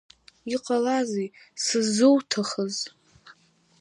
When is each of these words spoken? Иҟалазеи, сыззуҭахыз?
Иҟалазеи, 0.53 1.27
сыззуҭахыз? 1.63 2.75